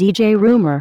[0.00, 0.80] DJ Rumor.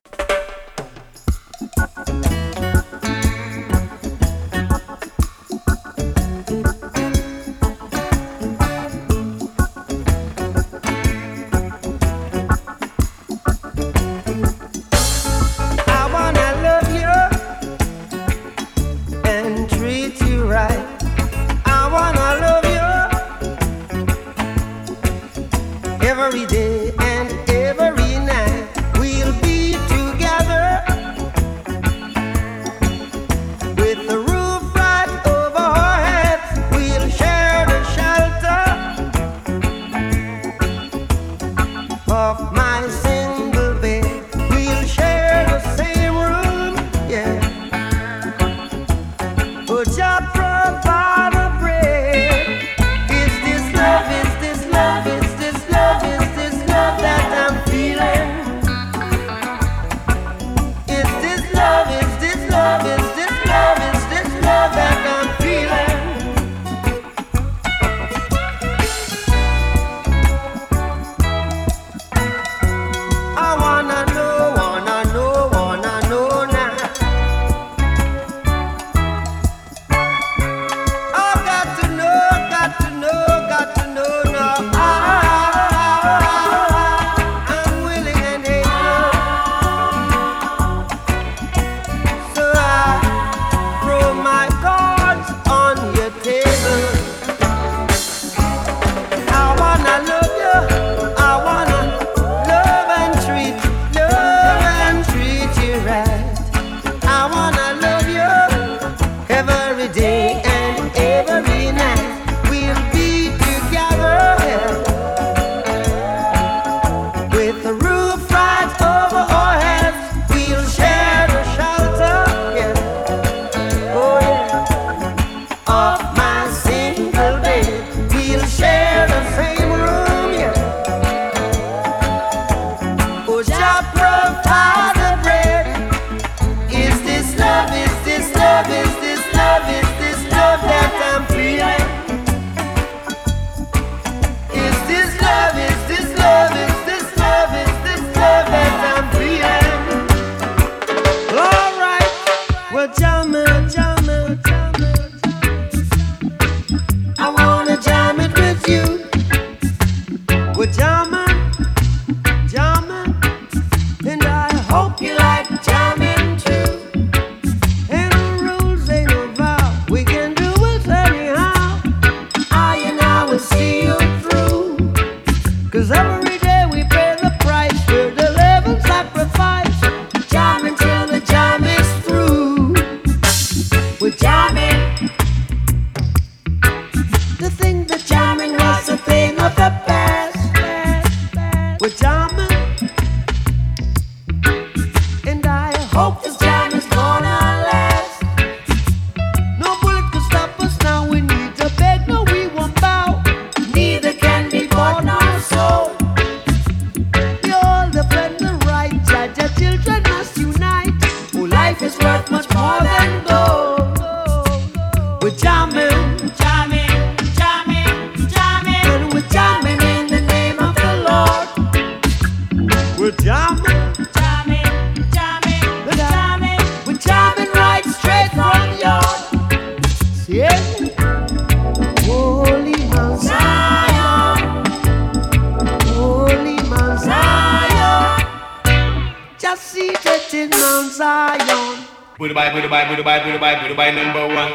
[243.00, 244.52] Buddha by Buddha by Buddha by number one.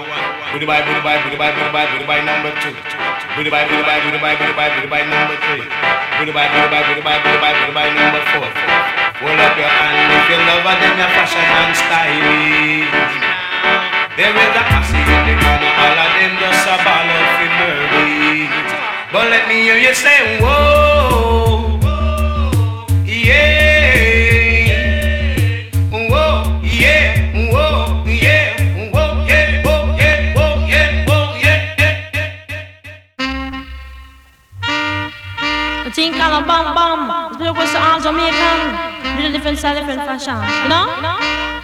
[0.53, 2.77] Buddha by Buddha by Buddha by Buddha by Buddha by number two.
[3.41, 5.65] Buddha by Buddha by Buddha by Buddha by Buddha by number three.
[6.21, 8.45] Buddha by Buddha by Buddha by Buddha by Buddha by number four.
[8.45, 12.85] Hold up your hand if you love her, then your fashion and styling.
[14.13, 18.45] There is a posse in the corner, all of them just a ball of fury.
[19.09, 21.81] But let me hear you say, whoa,
[23.09, 23.64] yeah.
[36.05, 37.39] Think on a bomb bomb.
[37.39, 39.33] Do you to all Jamaican?
[39.33, 40.37] Different style, different fashion.
[40.37, 40.97] You know?
[40.97, 41.64] You know?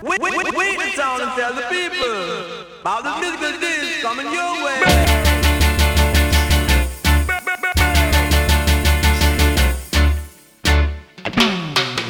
[0.00, 4.78] Wait, the town and tell the people about the musical days coming your way.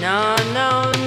[0.01, 0.98] No, no,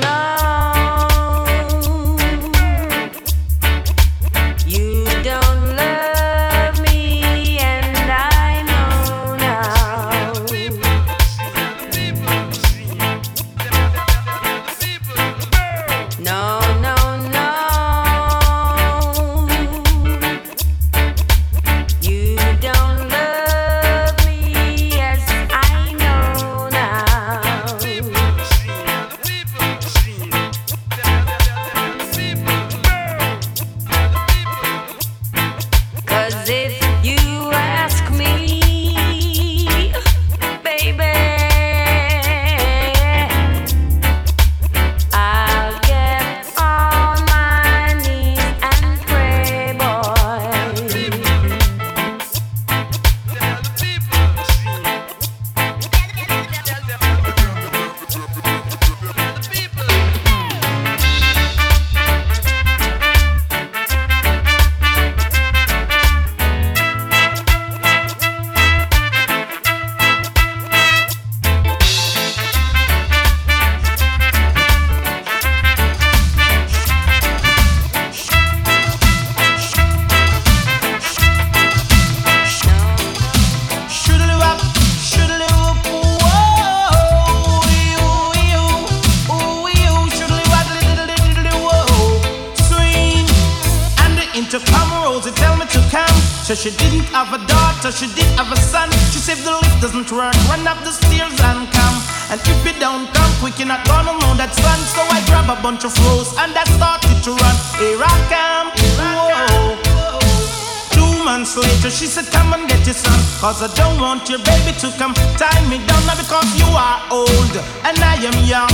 [113.42, 117.02] Cause I don't want your baby to come tie me down now because you are
[117.10, 117.56] old
[117.90, 118.70] and I am young.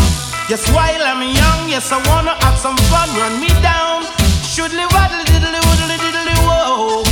[0.52, 4.04] Yes, while I'm young, yes, I wanna have some fun, run me down.
[4.44, 5.64] Should live waddle diddly
[6.04, 7.04] diddly whoa.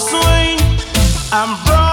[0.00, 0.56] Swing,
[1.36, 1.91] I'm broad,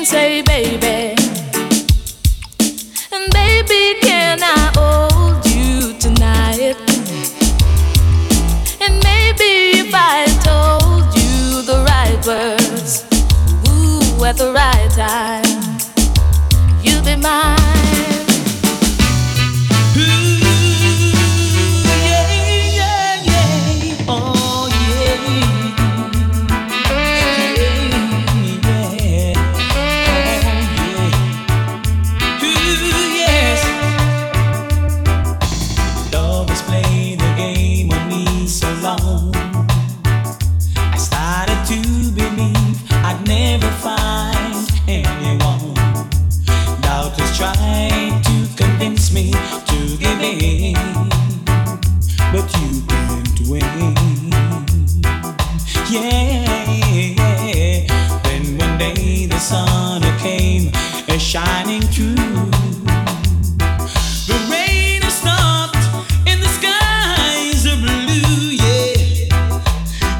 [0.00, 1.20] can say, baby.
[3.12, 4.59] at the right time.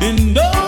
[0.01, 0.60] and no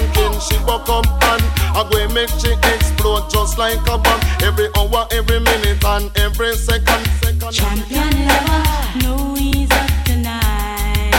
[0.00, 1.42] thinking she buck up and
[1.76, 6.54] I go make she explode just like a bomb Every hour, every minute and every
[6.56, 7.52] second, second.
[7.52, 8.62] Champion lover,
[9.02, 11.12] no ease up tonight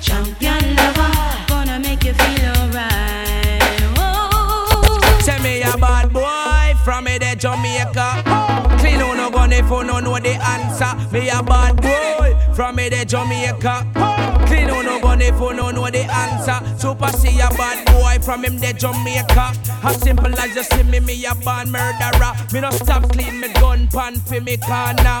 [0.00, 1.12] Champion lover,
[1.48, 3.60] gonna make you feel alright
[3.98, 5.42] oh.
[5.42, 7.06] Me bad boy from
[7.38, 8.76] Jamaica oh.
[8.78, 12.76] Clean on no gun if you no know the answer Me a bad boy from
[12.76, 14.21] me the Jamaica oh.
[14.52, 16.60] Clean on no gun if you no know the answer.
[16.78, 19.54] Super see a bad boy from him the Jamaica.
[19.82, 22.32] As simple as you see me, me a bad murderer.
[22.52, 25.20] Me no stop clean me gun pan for me corner.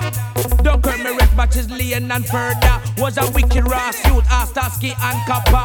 [0.62, 2.76] Don't hurt me red batches laying and further.
[2.98, 5.64] Was a wicked raw suit, Starsky and Kappa.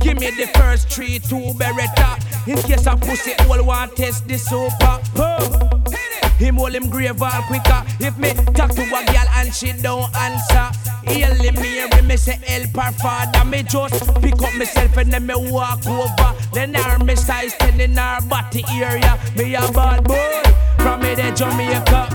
[0.00, 2.18] Give me the first three, two Beretta.
[2.48, 4.98] In case a pussy all want test the super.
[5.14, 6.07] Oh.
[6.38, 7.84] Him hold him grave all quicker.
[7.98, 10.70] If me talk to a girl and she don't answer,
[11.10, 13.44] heal me every me say help her father.
[13.44, 16.34] Me just pick up myself and then me walk over.
[16.52, 19.18] Then her me size ten in her body area.
[19.36, 20.42] Me a bad boy
[20.78, 22.08] from me the Jamaica.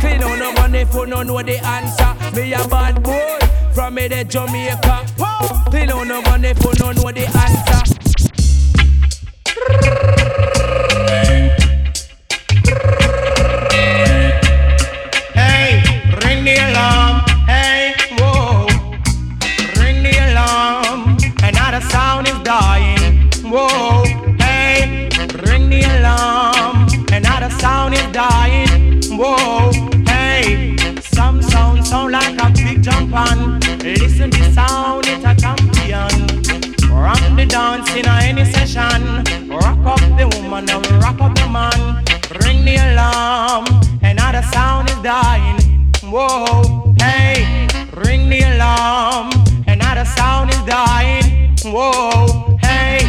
[0.00, 2.14] Clean on no money you no know the answer.
[2.36, 3.38] Me a bad boy
[3.74, 5.06] from me the Jamaica.
[5.70, 7.86] Clean on no money you no know the answer.
[37.56, 39.02] Dance in any session.
[39.48, 41.80] Rock up the woman and rock up the man.
[42.42, 43.64] Ring the alarm,
[44.02, 45.58] another sound is dying.
[46.12, 47.66] Whoa, hey,
[48.04, 49.30] ring the alarm,
[49.66, 51.56] another sound is dying.
[51.64, 53.00] Whoa, hey,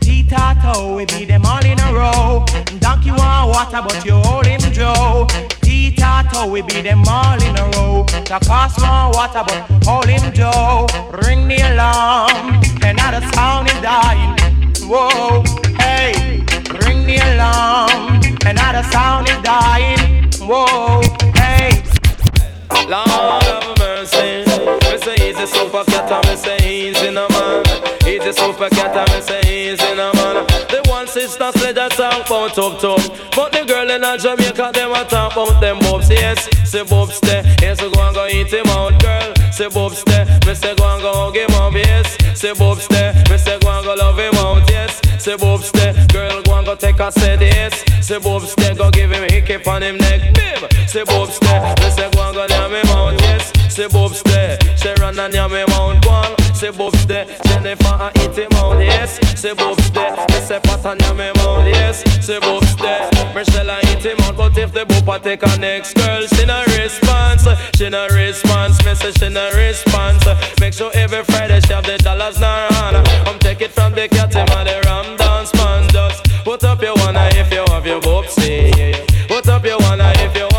[0.00, 2.46] T-Tato, we be them all in a row.
[2.78, 5.26] Donkey want water, but you hold him Joe.
[6.32, 8.04] T-Tato, we be them all in a row.
[8.04, 10.86] The cost more water, but hold him Joe.
[11.24, 14.36] Ring the alarm, another sound is dying.
[14.88, 15.42] Whoa,
[15.78, 16.44] hey,
[16.84, 20.30] ring the alarm, another sound is dying.
[20.40, 21.02] Whoa,
[21.34, 21.82] hey.
[22.88, 27.62] Lord of mercy, me say a super cat, me say he's in a man.
[28.04, 30.46] A super cat, me say he's in a man.
[30.68, 30.81] The one
[31.12, 33.00] sister said that talk about up top,
[33.36, 36.08] but the girl in Jamaica them a talk about them bobs.
[36.08, 39.34] Yes, say bobs there, yes go and go eat him out, girl.
[39.52, 41.74] Say bobs there, me say go and go hug him up.
[41.74, 44.64] Yes, say bobs there, me say go and go love him out.
[44.70, 47.40] Yes, say bobs there, girl go and go take a set.
[47.40, 50.32] Yes, say bobs there, go give him a hickey on him neck.
[50.32, 53.20] Bim, say bobs there, me say go and go down me mount.
[53.20, 56.41] Yes, say bobs there, Sharon and ya me mount one.
[56.62, 58.78] Say bobs there, Jennifer eat him out.
[58.78, 61.66] Yes, say bobs there, me say pat and ya me mount.
[61.66, 64.36] Yes, say bobs there, Michelle eat him out.
[64.36, 68.78] But if the boopa take a next girl, she no response, she no response.
[68.84, 70.24] Me say she no response.
[70.60, 73.02] Make sure every Friday she have the dollars in her.
[73.24, 75.88] Come take it from the cat him and the ram dance man.
[75.88, 78.00] Just put up your one if you have your.
[78.38, 79.06] Yeah, yeah.
[79.26, 80.51] Put up your one if you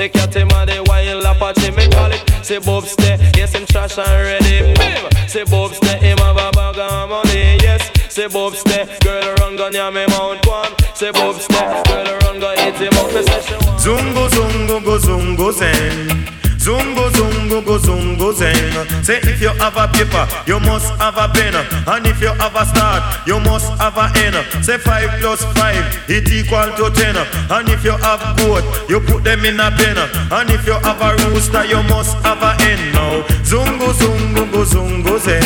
[0.00, 1.70] the cat him and the wild apache.
[1.76, 3.18] Me call it say boobs there.
[3.36, 4.72] Yes, him trash and ready.
[4.80, 5.28] Bim.
[5.28, 7.58] Say boobs there, him have a bag of money.
[7.60, 7.82] Yes.
[8.08, 10.72] Say boobs there, girl run gun ya me mount one.
[10.94, 13.12] Say boobs there, girl run gun hit him up.
[13.12, 13.80] Me say she want.
[13.84, 16.39] Zungo zungo go zungo zen.
[16.60, 18.54] Zungo zungo go zungo zen.
[19.02, 21.54] Say if you have a paper, you must have a pen.
[21.86, 24.36] And if you have a start, you must have a end.
[24.62, 27.16] Say five plus five, it equal to ten.
[27.48, 29.96] And if you have goat, you put them in a pen.
[30.30, 32.92] And if you have a rooster, you must have a hen.
[32.92, 35.42] Now zungo zungo go zungo zen.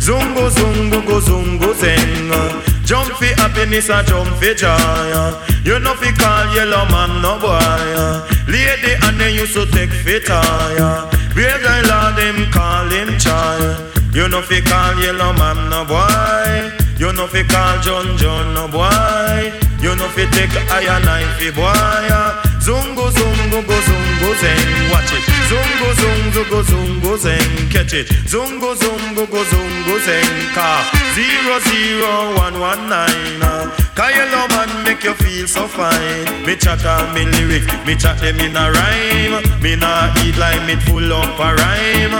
[0.00, 2.73] Zungo zungo go zungo zen.
[2.84, 5.32] Jump for happiness and jump for joy.
[5.64, 7.58] You know fi call Yellowman no boy.
[8.46, 11.08] Lady and then you so take fit tire.
[11.34, 13.80] Real guy lord them call him child.
[14.14, 16.70] You know fi call Yellowman no boy.
[16.98, 19.52] You know fi call John John no boy.
[19.80, 22.44] You know fi take iron knife fi boy.
[22.60, 25.43] Zungo zungo go zungo zen, watch it.
[25.54, 28.08] Zungo zungo go zungo zen, catch it.
[28.26, 30.82] Zungo zungo go zungo zen, car
[31.14, 33.38] zero zero one one nine.
[33.38, 36.26] love man make you feel so fine.
[36.44, 39.62] Me chat on me lyrics, me chat them in a rhyme.
[39.62, 42.14] Me nah eat like me full up a rhyme.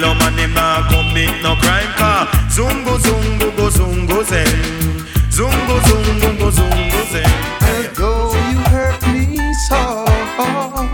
[0.00, 1.92] Love man him nah commit no crime.
[1.94, 4.50] Car zungo zungo go zungo zen,
[5.30, 7.94] zungo zungo go zungo zen.
[7.94, 10.93] Go, you hurt me so.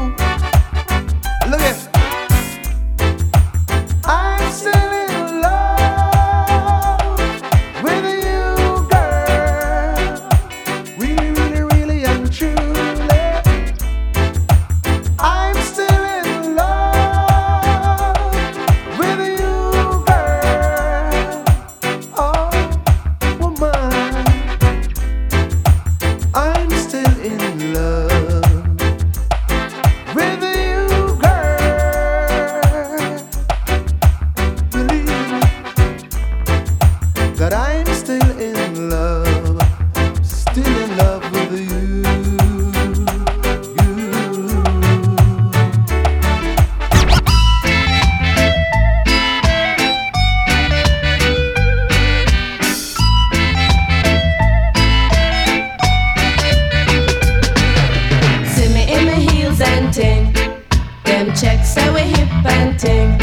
[61.20, 63.18] Them checks say we hip and ting.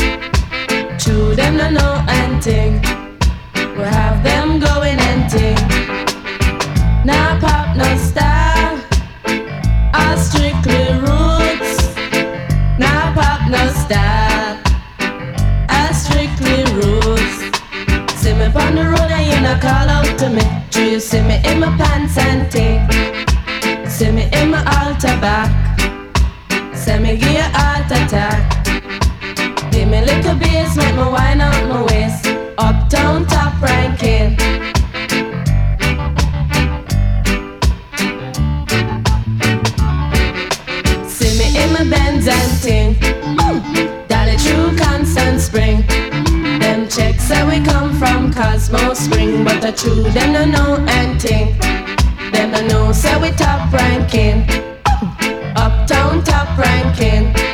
[0.99, 2.73] True, them no know and ting.
[3.75, 5.57] We have them going and ting.
[7.03, 8.77] Now pop no style.
[9.95, 11.95] All strictly roots.
[12.77, 14.61] Now pop no style.
[15.67, 17.37] All strictly roots.
[18.13, 20.43] See me on the road and you not call out to me.
[20.69, 23.89] Do you see me in my pants and ting?
[23.89, 25.66] See me in my altar back.
[26.87, 28.63] Say me give you heart attack.
[29.73, 32.27] Give me little bass, make me wine out my waist.
[32.57, 34.37] Uptown top ranking.
[41.09, 42.95] See me in my Benz and ting.
[44.07, 45.85] Dolly true constant spring.
[46.61, 51.19] Them checks say we come from Cosmo Spring, but the true them no know and.
[52.31, 54.66] Them no know say we top ranking.
[56.27, 57.46] Top ranking.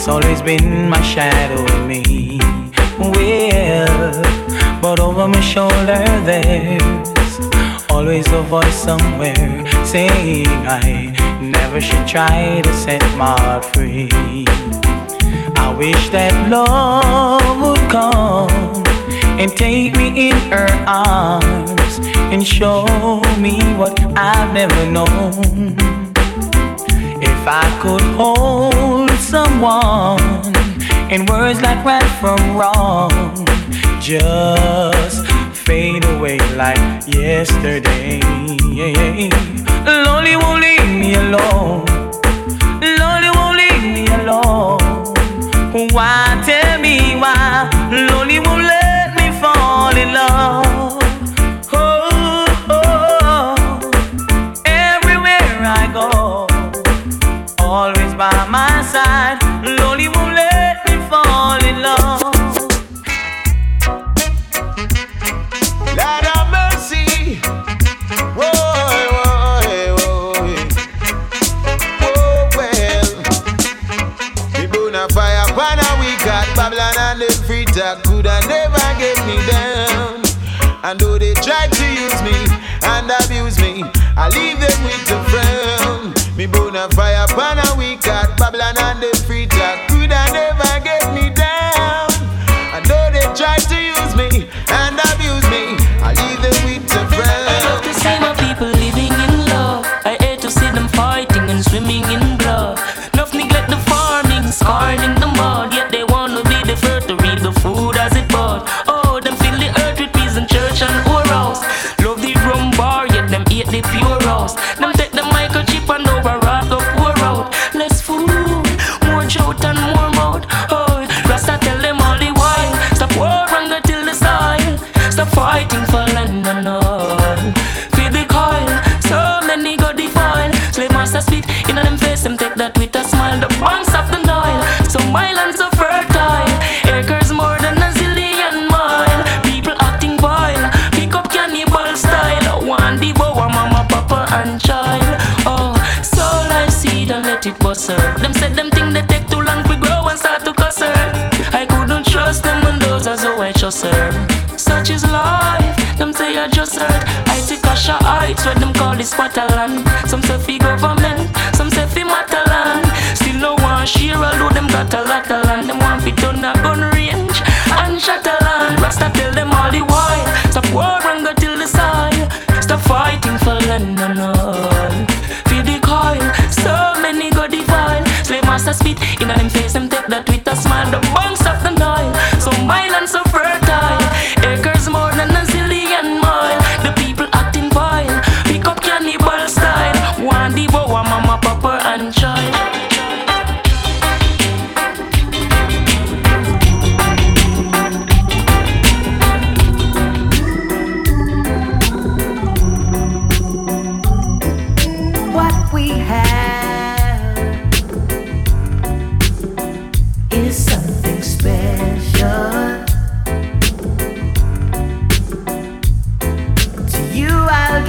[0.00, 2.38] It's always been my shadow in me.
[2.98, 4.22] Well,
[4.80, 7.38] but over my shoulder there's
[7.90, 14.08] always a voice somewhere saying I never should try to set my heart free.
[15.56, 18.82] I wish that love would come
[19.38, 22.00] and take me in her arms
[22.32, 22.86] and show
[23.38, 25.76] me what I've never known.
[27.20, 30.20] If I could hold someone
[31.10, 33.10] in words like right from wrong,
[34.00, 38.20] just fade away like yesterday.
[39.84, 41.84] Lonely won't leave me alone.
[42.80, 44.78] Lonely won't leave me alone.
[45.92, 47.68] Why tell me why?
[47.92, 48.59] Lonely won't
[58.90, 59.38] side.
[59.64, 62.34] Lonely won't let me fall in love.
[65.98, 67.36] Lord have mercy.
[68.38, 68.50] Whoa,
[72.02, 73.08] oh, well.
[74.72, 79.18] Burn a fire upon a week at Babylon and them free talk coulda never get
[79.26, 80.24] me down.
[80.82, 82.38] And though they tried to use me
[82.82, 83.84] and abuse me,
[84.16, 86.36] I leave them with a frown.
[86.36, 88.09] Me burn a fire upon a week at
[88.40, 89.09] Babylon and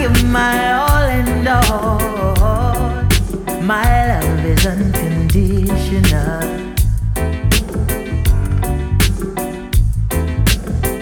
[0.01, 1.99] give my all and all.
[3.61, 6.41] My love is unconditional.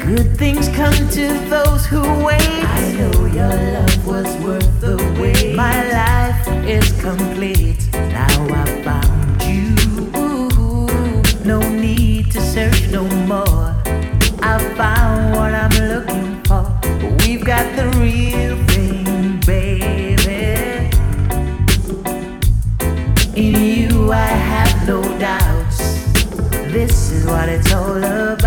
[0.06, 2.42] Good things come to those who wait.
[2.42, 5.56] I know your love was worth the wait.
[5.56, 7.69] My life is complete.
[27.30, 28.39] what it's all about.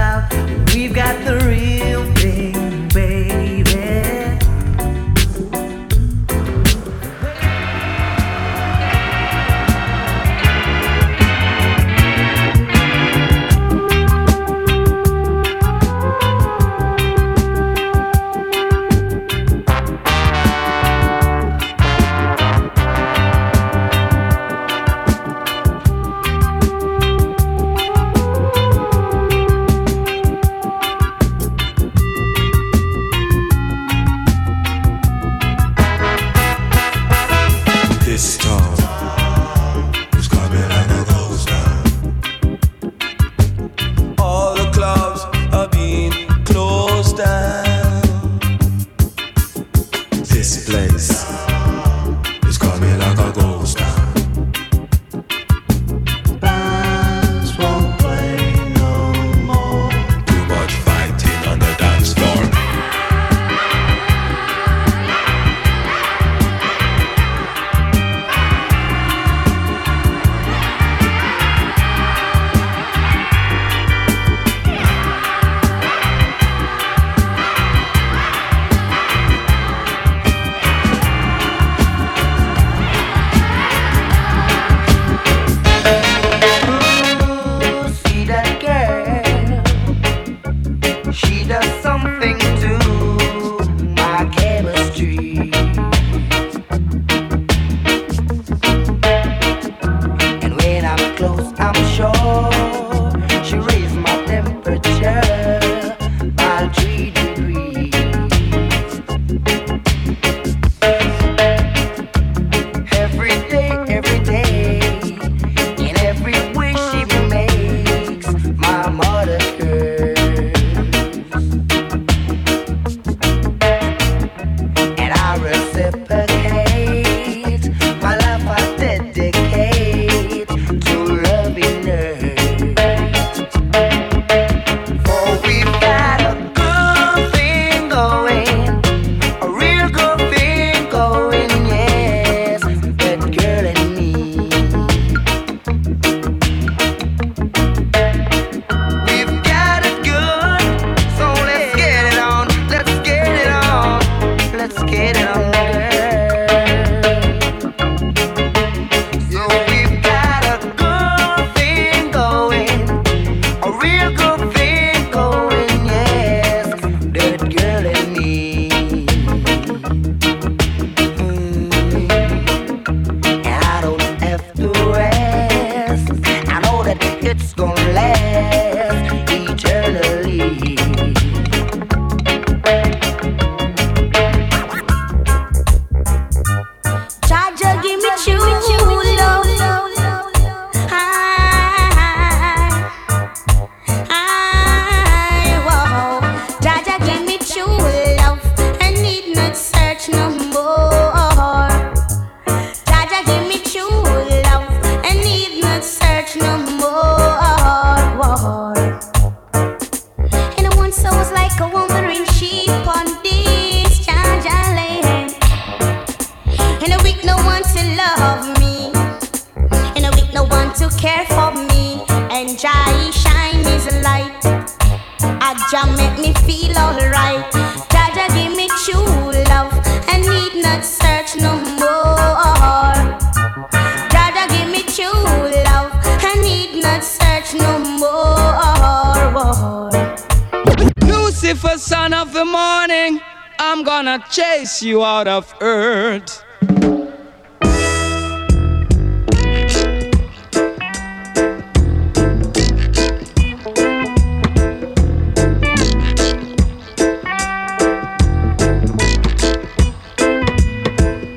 [242.92, 243.20] Morning,
[243.59, 246.44] I'm gonna chase you out of earth.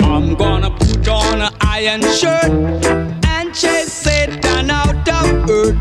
[0.02, 2.52] I'm gonna put on an iron shirt
[3.26, 5.78] and chase Satan out of earth.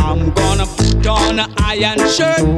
[0.00, 2.57] I'm gonna put on an iron shirt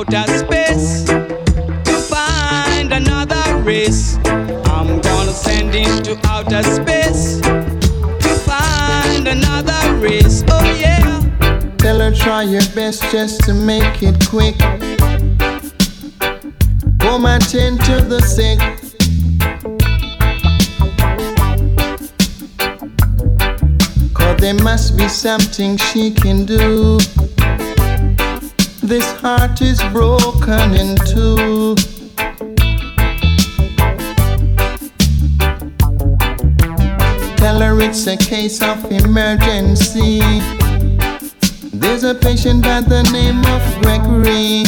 [0.00, 4.16] outer space to find another race.
[4.24, 10.42] I'm gonna send him to outer space to find another race.
[10.48, 11.20] Oh yeah.
[11.76, 14.56] Tell her try your best just to make it quick.
[16.98, 18.58] Come attend to the sick.
[24.14, 26.98] Cause there must be something she can do.
[28.90, 31.76] This heart is broken in two.
[37.36, 40.18] Tell her it's a case of emergency.
[41.72, 44.64] There's a patient by the name of Gregory.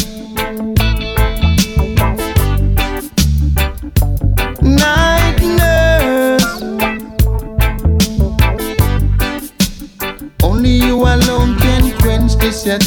[4.63, 6.63] Night nurse.
[10.45, 12.79] Only you alone can quench this your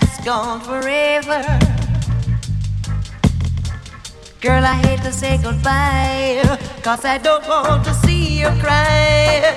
[0.00, 1.40] that's gone forever.
[4.40, 6.42] Girl, I hate to say goodbye,
[6.82, 9.56] cause I don't want to see you cry.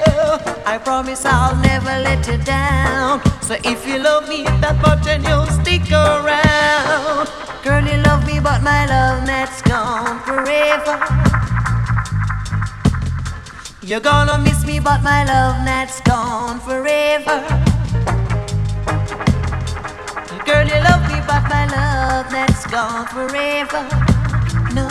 [0.65, 3.21] I promise I'll never let you down.
[3.41, 7.27] So if you love me that much, then you'll stick around.
[7.63, 10.97] Girl, you love me, but my love that's gone forever.
[13.81, 17.66] You're gonna miss me, but my love that's gone forever.
[20.67, 23.87] Girl, you love me, but my love that's gone forever.
[24.73, 24.87] No,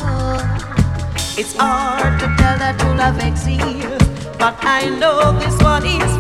[1.37, 6.16] it's hard to tell that true love exists, but I know this one is.